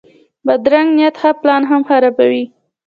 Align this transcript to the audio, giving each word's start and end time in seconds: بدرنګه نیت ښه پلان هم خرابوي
بدرنګه 0.45 0.93
نیت 0.97 1.15
ښه 1.21 1.31
پلان 1.41 1.63
هم 1.71 1.81
خرابوي 1.89 2.43